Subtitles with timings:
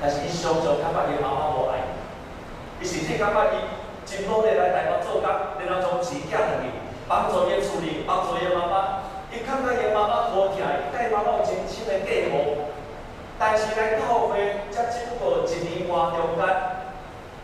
[0.00, 1.84] 但是伊常常感觉伊妈妈无爱，
[2.80, 3.56] 伊甚至感觉伊
[4.08, 5.28] 真努力来台北做工，
[5.60, 6.72] 然后从钱寄回去，
[7.06, 9.04] 帮助伊处理，帮助伊妈妈。
[9.30, 12.66] 伊感觉伊妈妈无疼，伊甲伊妈妈有真深的隔膜。
[13.38, 16.44] 但是来教会才只不过一年半中间，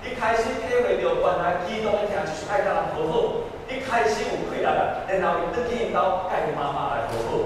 [0.02, 3.44] 伊开始体会到原来基督的疼就是爱甲人和好。
[3.68, 7.36] 伊开始有气力了，然后伊转去因兜甲伊妈妈来和好。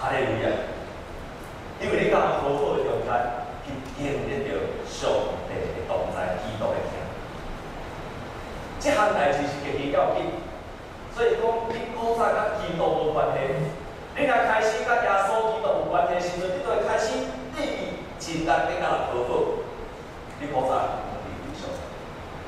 [0.00, 0.50] 哈利路亚！
[1.80, 3.08] 因为你甲人和好的中间，
[3.64, 5.10] 去经历到上
[5.46, 6.92] 帝的同在，基督的疼。
[8.82, 10.26] 这项代志是极其要紧。
[11.14, 13.54] 所以讲，你古早甲基督无关系，
[14.16, 17.14] 你若开始甲耶稣基督有关系时阵，你就会开始
[17.54, 19.30] 立志真难甲人和好。
[20.40, 21.70] 你古早唔理想，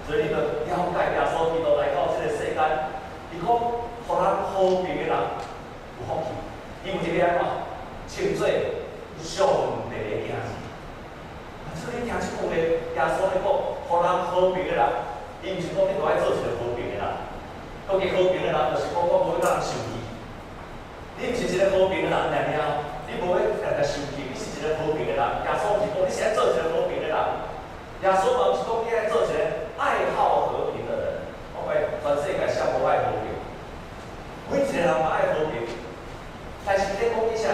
[0.08, 2.58] 所以你就了解耶稣基督来到这个世间，
[3.30, 3.46] 伊讲，
[4.08, 6.34] 互咱和平的人有福气，
[6.82, 7.44] 伊有一个安怎
[8.08, 8.48] 称作
[9.22, 9.46] 上
[9.86, 10.50] 帝的儿子。
[11.78, 13.46] 所以你听这句话，耶稣在讲，
[13.86, 14.82] 互咱和平的人，
[15.44, 17.04] 伊毋是讲你都爱做一个和平的人。
[17.84, 20.00] 讲起和平的人，就是讲我无要甲人生气。
[21.20, 22.16] 你毋是一个和平的人，
[22.48, 25.20] 然后你无要甲人生气，你是一个和平的人。
[25.20, 27.16] 耶稣是讲你是爱做一个和平的人。
[28.00, 29.36] 耶稣嘛是讲你爱做一个
[29.76, 31.28] 爱好和平的人。
[31.52, 33.28] 我讲全世界上无爱和平？
[34.48, 35.68] 每一个人嘛爱和平。
[36.64, 37.52] 但是你讲伊啥？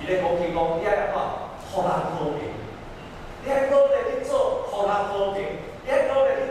[0.00, 1.20] 伊咧讲伊讲你爱安怎？
[1.76, 2.56] 互人和平。
[3.44, 6.45] 你爱努力去做互人和平，你爱努力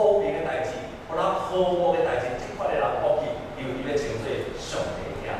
[0.00, 0.70] 去做和平的代志。
[1.10, 3.26] 互人和睦的代志，即款的人福气，
[3.58, 5.34] 由伊要称作上帝的囝。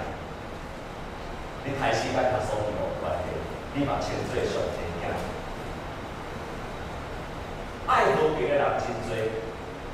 [1.62, 3.30] 你开始甲耶稣基督有关系，
[3.74, 5.14] 你嘛称作上帝的囝。
[7.86, 9.14] 爱和平的人真多，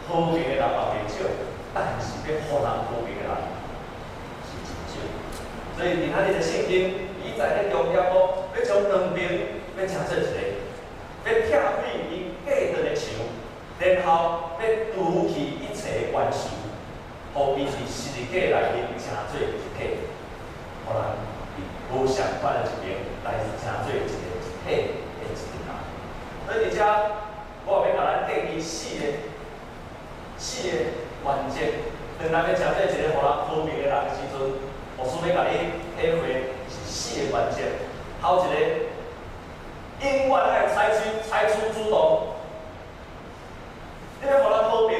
[0.08, 1.28] 和平的人嘛袂少，
[1.74, 3.36] 但是要互人和平的人
[4.48, 4.96] 是真少。
[5.76, 8.16] 所以你看你的圣经，伊在咧强调讲，
[8.56, 10.40] 要将两边要成做一个，
[11.28, 13.12] 要拆毁伊隔断的墙，
[13.78, 14.64] 然后要
[14.94, 15.60] 除去。
[15.76, 16.48] 一个关系，
[17.32, 17.54] 互
[18.16, 19.44] 伊是世界内面成做一
[19.76, 20.00] 体，
[20.88, 21.00] 可能
[21.92, 25.68] 无相关的一边，但是成做一个一体的一个人。
[26.46, 26.80] 所以而家
[27.66, 29.02] 我要甲咱建议四个
[30.38, 30.72] 四个
[31.22, 31.84] 环节，
[32.18, 34.34] 当咱要成做一个互人和平的人的时阵，
[34.96, 35.52] 我顺便甲你
[36.00, 37.61] 体会是四个原则。
[38.23, 38.54] 头一个，
[40.00, 42.32] 永远爱采取采取主动，
[44.23, 44.96] 你要互咱和平。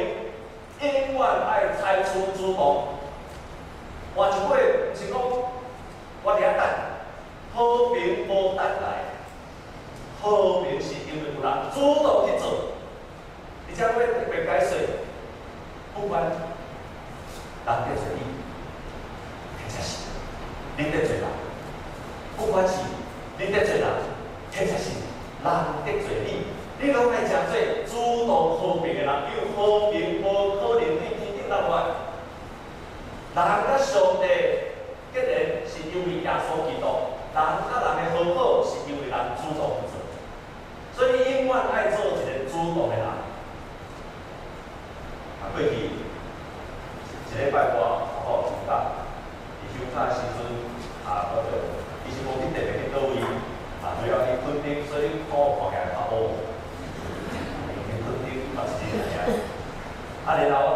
[0.79, 2.85] 永远爱采取主动，
[4.15, 4.57] 换一句话
[4.95, 5.19] 是讲，
[6.23, 6.63] 我哋一等
[7.55, 9.17] 和平无等来，
[10.21, 12.73] 和平是因为有人主动去做，
[13.69, 14.97] 而且我特别解释，
[15.95, 16.33] 不管人
[17.67, 18.25] 得罪你，
[19.61, 20.09] 或者是
[20.79, 21.29] 你得罪人，
[22.39, 22.81] 不管是
[23.37, 23.87] 你得罪人，
[24.57, 24.89] 或者是
[25.45, 25.53] 人
[25.85, 26.49] 得罪你。
[26.81, 31.93] 你拢爱讲做主动和平的人，因为和平无可能对天顶落来。
[33.37, 34.25] 人甲上帝
[35.13, 40.01] 结连是因为耶稣基督，人甲人的和好是因为人主动去做。
[40.97, 43.05] 所以永远爱做一个主动的人。
[43.05, 43.13] 啊，
[45.53, 48.69] 过去一礼拜我好好听讲，
[49.61, 50.41] 伊休假时阵
[51.05, 51.49] 啊，嗰个
[52.05, 53.21] 伊是无去特别去叨位，
[53.85, 56.21] 啊，主要去垦丁，所以看看起来较乌。
[60.27, 60.76] 啊，然后我就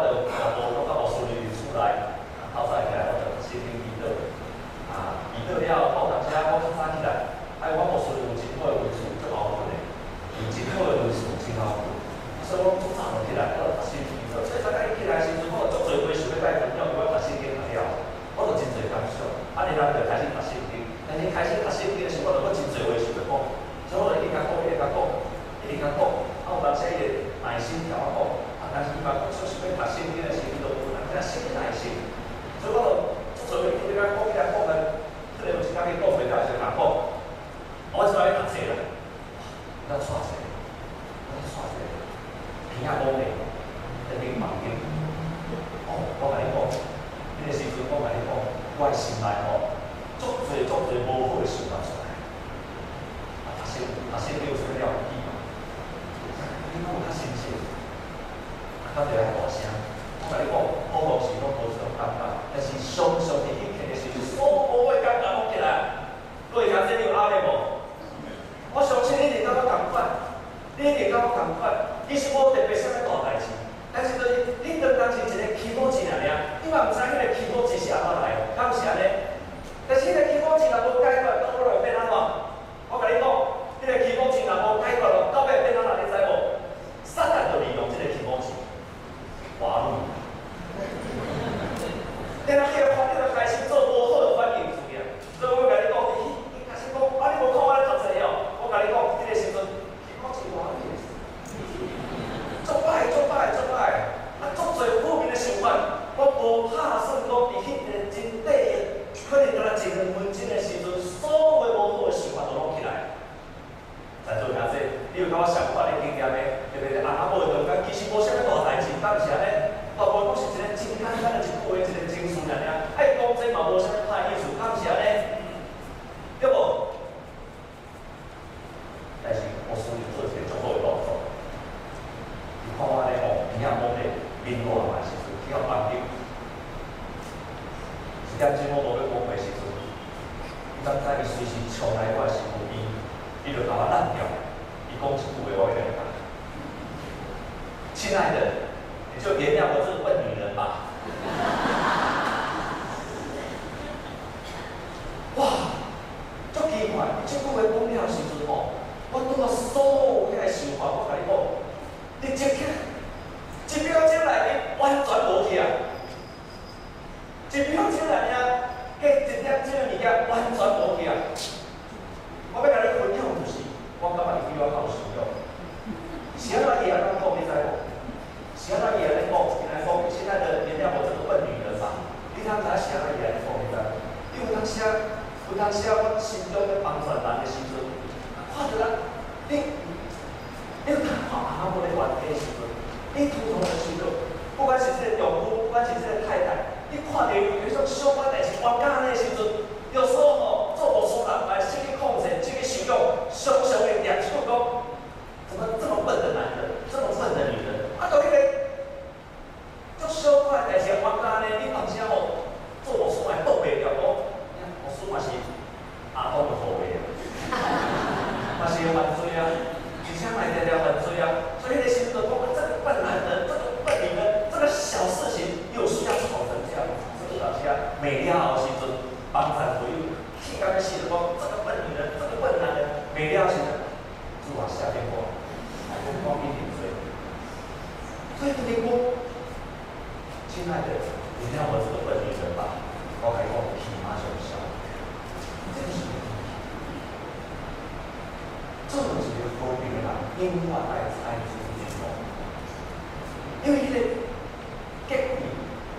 [49.01, 49.81] 心内吼，
[50.21, 52.05] 足侪足侪无好诶想法出来。
[53.49, 55.33] 啊，学生学生有啥了不起嘛？
[56.69, 57.49] 你讲有较新鲜，
[58.95, 59.40] 较侪。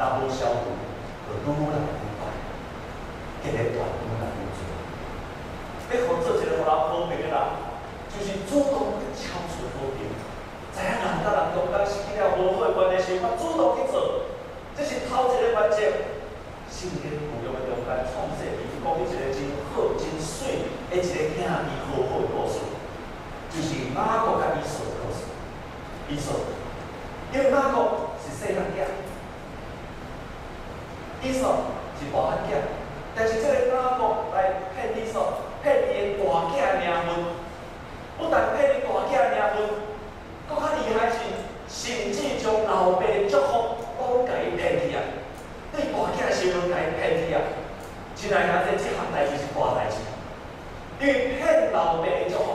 [0.02, 0.74] 大波消毒
[1.30, 2.26] 有多么难做到，
[3.38, 4.26] 绝对有多么难。
[4.34, 7.70] 你看做这个什么方便的啦，
[8.10, 10.10] 就是主动去消除方便。
[10.74, 14.26] 在啊，人跟人中间起了无好关系时，我主动去做，
[14.74, 16.10] 这是头一个环节。
[16.66, 22.58] 先跟朋友们讲，来尝试，就讲你这个钱好，真水，而且听下伊好好多事，
[23.54, 25.30] 就是哪个较易做，多事，
[26.10, 26.50] 易做。
[27.30, 28.71] 因为哪个是世界？
[31.32, 32.60] 是大汉囝，
[33.14, 34.02] 但是即个哪个
[34.34, 35.38] 来骗你索？
[35.62, 37.08] 骗你个大囝个名分，
[38.18, 39.78] 不但骗你大囝个名分，
[40.48, 41.14] 搁较厉害是，
[41.68, 44.98] 甚至将老爸祝福拢甲伊骗去啊！
[45.72, 47.40] 对大囝身份甲伊骗去啊！
[48.16, 49.96] 亲爱兄这，即项代志是大代志，
[51.00, 52.51] 因为骗老爸祝福。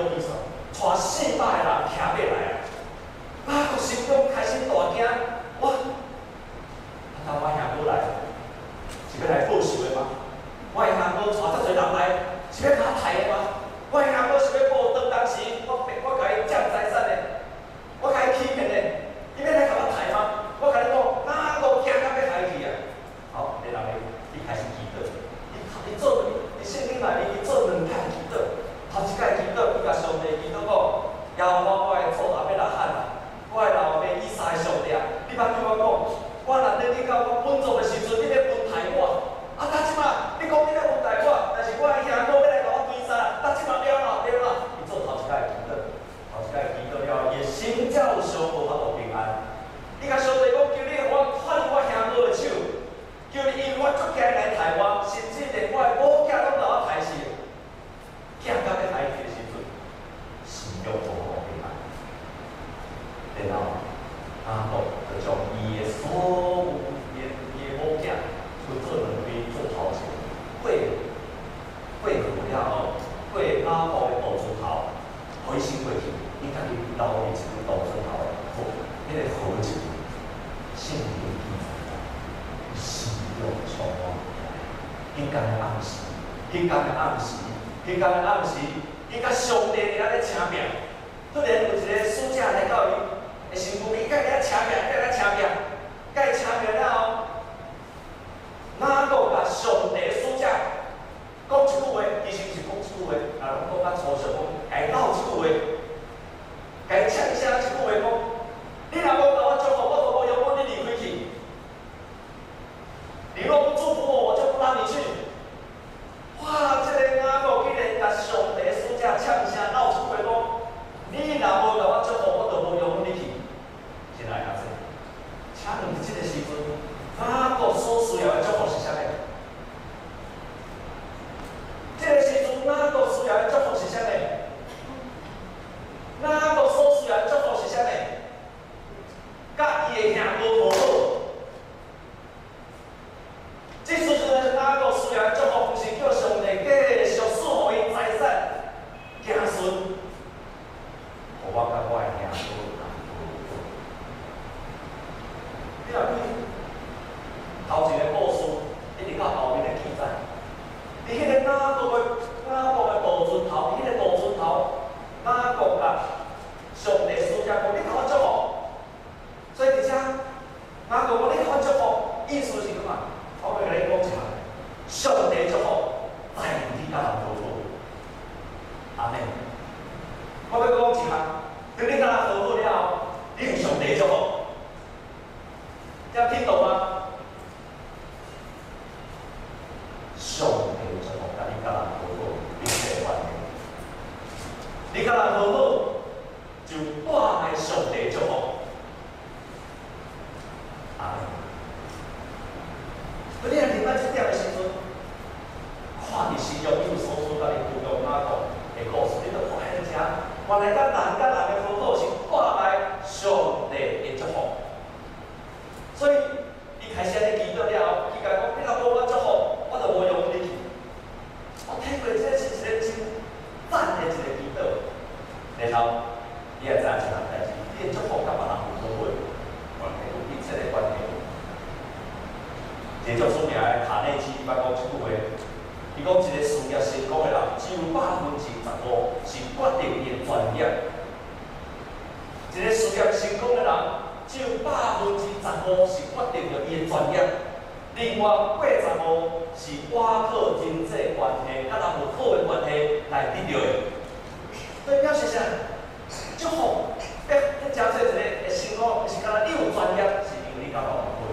[0.00, 0.28] 伊个兄哥意思，
[0.80, 1.61] 带四百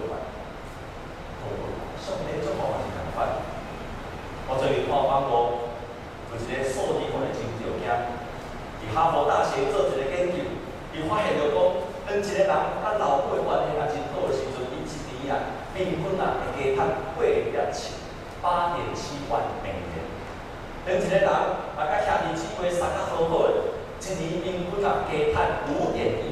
[0.08, 1.76] 甲人有好的关系。
[2.00, 3.28] 好，上帝祝福也是同款。
[4.48, 5.72] 我最近看网络
[6.30, 7.86] 有一个数字方面真少见，
[8.80, 10.42] 伫哈佛大学做一个研究。
[10.90, 11.56] 伊发现着讲，
[12.06, 15.38] 当一个人甲老母的关系也真好的时阵，伊一年啊，
[15.74, 17.94] 平均啊会加赚八点七
[18.42, 20.02] 八点七万美元。
[20.82, 23.70] 当一个人啊甲兄弟姊妹相较好好的，
[24.02, 26.29] 一年平均啊加赚五点一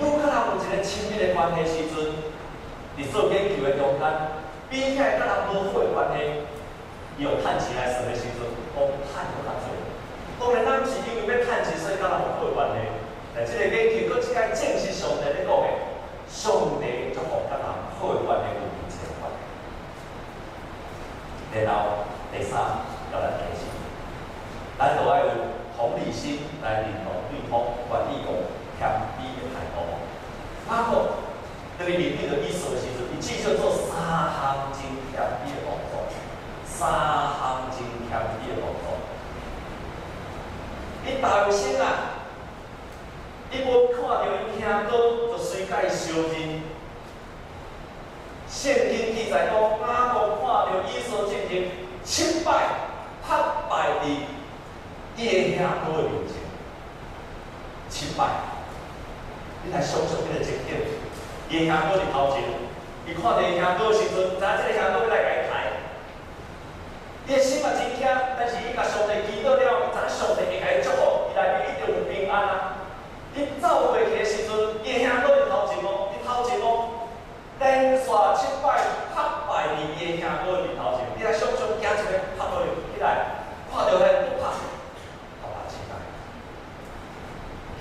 [0.00, 0.08] 美元。
[0.08, 2.16] 伊愈较人有一个亲密的关系时阵，
[2.96, 4.02] 伫做研究的中间，
[4.70, 6.48] 比起来甲人无好的关系，
[7.18, 8.40] 伊有趁钱来算的时阵，
[8.74, 9.68] 讲趁有较多。
[10.40, 12.76] 当然，咱毋是因为要趁钱，所以甲人有好关系。
[13.36, 15.68] 但即个研究佫即个，正是上帝咧讲的，
[16.26, 17.64] 上帝祝福甲人
[18.00, 19.38] 好关系有密切关系。
[21.60, 22.58] 然后第三，
[23.12, 23.68] 要来提醒，
[24.78, 25.26] 咱都爱有
[25.76, 27.60] 同理心来认同对方
[27.90, 28.24] 愿意
[28.80, 29.09] 讲。
[30.70, 31.18] 马可
[31.78, 35.66] 对面对着意思的时阵，伊至少做三项真谦卑的动，
[36.64, 38.94] 三项真谦卑的动作。
[41.04, 42.22] 伊大有心啊！
[43.50, 46.62] 伊无看到伊兄哥，就随甲伊相认。
[48.48, 51.68] 圣经记载讲，阿哥看到以扫进前
[52.04, 52.48] 七摆
[53.26, 54.06] 八摆伫
[55.16, 56.36] 伊个兄哥的面前，
[57.88, 58.49] 七摆。
[59.62, 60.72] 你来想想这个情景，
[61.50, 61.72] 伊的。
[61.72, 62.40] 兄哥伫头前，
[63.04, 65.52] 伊看到伊兄哥时阵，知影这个兄哥要来甲伊抬。
[67.28, 68.08] 伊个心嘛真惊，
[68.40, 72.52] 但是伊甲上帝祈祷了，知影上帝会甲伊祝福，伊内面一定有平安啊！
[73.36, 75.04] 伊走过去个时阵，伊的。
[75.04, 77.04] 兄哥伫头前哦，伊头前哦，
[77.60, 78.80] 连续七摆
[79.12, 84.48] 拍败伊个兄哥伫头前，你来想想，行一个拍落去起来，看到迄不拍，
[85.44, 86.00] 好吧，起来，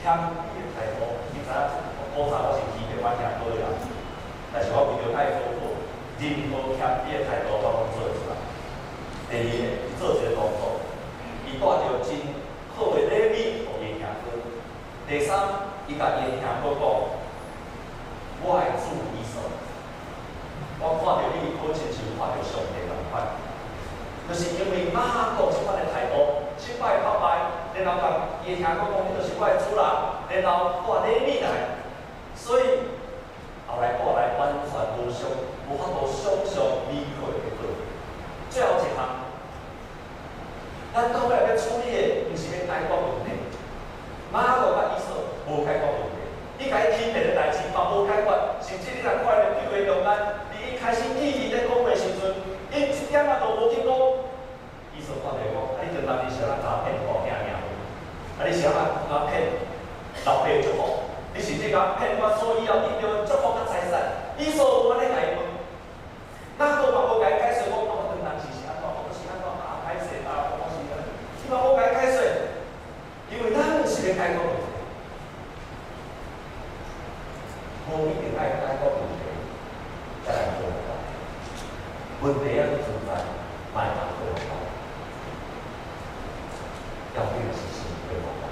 [0.03, 1.87] 谦卑的态度，你知影？
[2.19, 3.65] 我知我是欺骗阮兄哥的人，
[4.51, 5.73] 但是我为着爱做好，
[6.19, 8.35] 任何谦卑的态度我拢做出来。
[9.29, 10.81] 第二个，做一个动作，
[11.45, 12.17] 伊带着真
[12.75, 14.35] 好的礼物互伊兄哥。
[15.07, 15.37] 第三，
[15.87, 16.83] 伊甲伊兄哥讲，
[18.41, 19.39] 我爱主以扫，
[20.81, 23.37] 我看到你好亲像看到上帝同款，
[24.27, 28.05] 就是因为马可这款的态度，七摆八摆，然后甲
[28.43, 29.77] 伊兄哥讲，你就是我的主
[30.49, 31.77] 人，然后带礼物来，
[32.35, 32.63] 所以
[33.67, 35.29] 后来过来完全无相
[35.69, 37.69] 无法度想象美好的结果。
[38.49, 39.29] 最后一项。
[40.91, 43.29] 咱到尾要处理的，毋是要解决问题。
[44.33, 46.17] 马可甲以扫无解决问题，
[46.57, 50.09] 你甲伊欺骗的代志嘛无解决，甚至你来看的对话中间，
[50.49, 52.33] 伫伊开始意义咧讲的时阵，
[52.73, 53.93] 伊一点仔都无听讲。
[54.97, 59.68] 以扫看着我，啊，你就当你是来诈骗我听尔，啊，你是来来骗
[60.29, 64.29] 老爸祝福，你甚至甲骗我所以要得到祝福甲财产。
[64.37, 65.41] 以扫无安尼来问，
[66.53, 70.53] 马可嘛无甲伊解释讲，我等当时是安怎，我是安怎啊，歹势啊。
[71.41, 72.53] 伊嘛无甲伊解释，
[73.33, 74.69] 因为咱是要解决问题，
[77.89, 79.33] 无一定爱解决问题，
[80.29, 80.93] 才来做得到。
[82.21, 83.17] 问题要存在，
[83.73, 84.53] 卖嘛做得到。
[87.17, 88.45] 要对的事情做得到。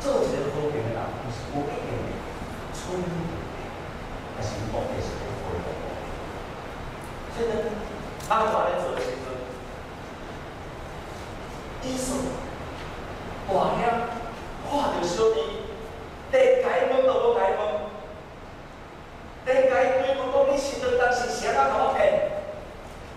[0.00, 2.08] 做一个好平的人，不是无一定的，
[2.72, 3.36] 聪明的，
[4.34, 5.68] 还是目的是要做得到。
[7.40, 7.54] 所以呢，
[8.28, 9.32] 当我来做的时候。
[11.82, 12.16] 以扫
[13.48, 13.82] 大兄
[14.68, 15.64] 看着小弟，
[16.30, 17.88] 连开门都无开门，
[19.46, 21.72] 连开对门讲，你是当当时谁啊？
[21.72, 22.28] 甲我骗，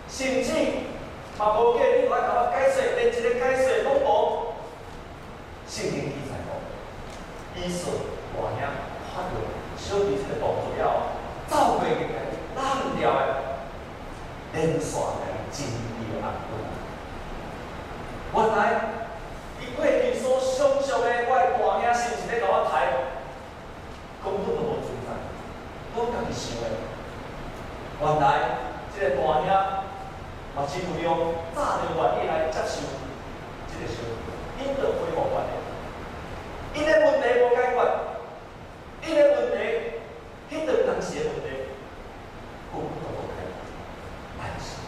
[0.08, 0.50] 甚至
[1.38, 4.08] 嘛无叫你来甲我解释，连一个解释拢无。
[5.68, 6.56] 圣经记载讲，
[7.60, 7.92] 以扫
[8.32, 8.64] 大兄
[9.12, 9.36] 看着
[9.78, 11.12] 小弟这个动作了，
[11.50, 11.92] 走过去，
[12.56, 12.64] 拦
[12.98, 13.20] 掉的，
[14.54, 16.54] 连续的真理的安顿。
[18.34, 18.62] 原来，
[19.60, 22.74] 伊过去所想象的我的大兄是毋是咧甲我抬，
[24.24, 25.10] 根本都无存在，
[25.96, 26.66] 我家己想的。
[28.02, 28.26] 原来，
[28.94, 29.48] 这个大兄
[30.56, 32.86] 嘛真有用，早就愿意来接受
[33.70, 34.06] 这个小弟，
[34.62, 35.58] 因着恢复关系，
[36.78, 37.78] 因的问题无解决，
[39.06, 39.58] 因的问题，
[40.50, 41.70] 迄段当时的问题，
[42.74, 43.54] 根本都无解决，
[44.42, 44.82] 但是。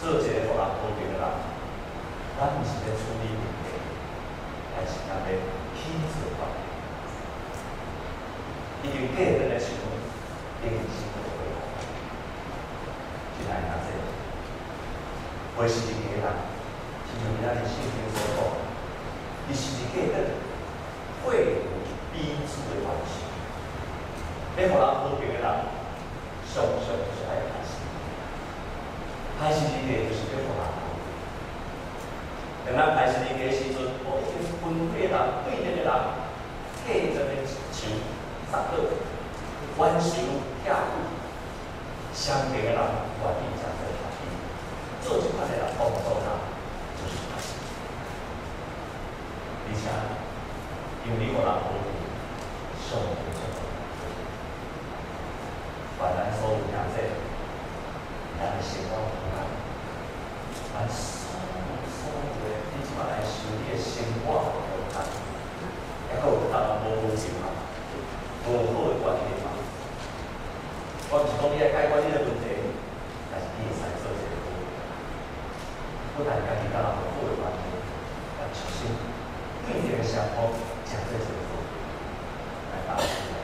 [0.00, 1.28] 做一个互人和平的人，
[2.40, 3.68] 咱毋是咧处理问题，
[4.74, 5.36] 还是咱咧
[5.76, 6.48] 起事发。
[8.82, 9.92] 已经过分的时候，
[10.64, 11.60] 已经是过分了。
[13.36, 13.92] 现在哪些？
[15.54, 16.26] 会是一个人，
[17.04, 18.40] 是用咱的圣经所讲，
[19.50, 20.32] 伊是一个人
[21.26, 21.44] 会有
[22.10, 23.20] 彼此的关系。
[24.56, 25.44] 要互人和平的人，
[26.48, 27.76] 上上是爱开心。
[29.40, 31.00] 开心一点就是要互人和平。
[32.66, 35.16] 等咱开心一点时阵，我已经分配人
[35.48, 35.90] 对面的人，
[36.84, 37.40] 替这边
[38.50, 38.56] 求。
[38.56, 38.82] 三个
[39.78, 40.10] 弯手
[40.64, 41.06] 跳舞，
[42.12, 44.26] 相对的人愿意站在台边，
[45.00, 46.28] 做这块的人工作呢，
[46.98, 47.54] 就是开心。
[49.64, 49.86] 而且，
[51.06, 51.94] 因为你我人和平，
[52.82, 53.62] 生活就好。
[56.00, 56.98] 把咱所有样子，
[58.36, 59.46] 咱的生活平安，
[60.74, 65.06] 咱所有所有的，你起码来修你的生活平安，
[66.10, 67.46] 然后他们和平嘛。
[68.40, 69.52] 无好的关系嘛，
[71.12, 72.50] 我毋是讲你来解决你的问题，
[73.30, 74.50] 但是你会使做一个好，
[76.16, 78.90] 不但家己甲人有好的关系，也重新
[79.68, 80.50] 对这个社会
[80.88, 81.62] 讲这些话，
[82.72, 83.38] 来打出来。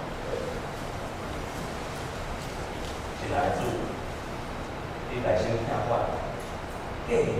[3.20, 3.62] 现在主，
[5.12, 5.92] 你内心听我，
[7.08, 7.30] 继续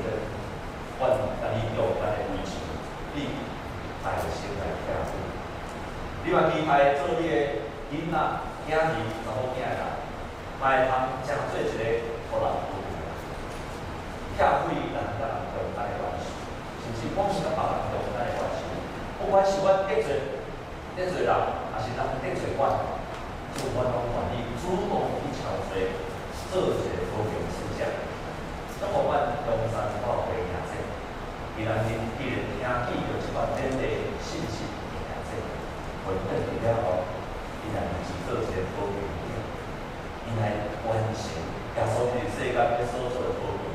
[1.02, 2.54] 我甲你用咱的意志，
[3.18, 3.34] 你
[4.06, 5.10] 爱心来听我。
[6.22, 8.14] 你话期待做你的囡仔、
[8.62, 8.94] 囝儿、
[9.26, 9.82] 查某囝仔，
[10.62, 11.82] 卖通成做一个
[12.30, 13.10] 互人和平的人，
[14.38, 16.30] 拆毁人甲人中间的关系，
[16.86, 18.62] 甚至讲是甲别人中间的关系。
[19.18, 20.30] 不管是阮得罪
[20.94, 21.34] 得罪人，
[21.74, 22.70] 还是人得罪阮，
[23.58, 25.90] 就阮拢愿意主动去调解，
[26.54, 27.05] 做一个和平思想。
[28.86, 30.72] 那么阮中山教会也是，
[31.58, 32.20] 伊人因既
[32.62, 33.82] 然听见着即款免的
[34.22, 34.64] 信息。
[36.06, 37.02] 会更了后，
[37.66, 39.02] 伊来是做些和平，
[40.22, 41.34] 伊来完成
[41.74, 42.54] 耶稣在世间
[42.86, 43.65] 所做的和平。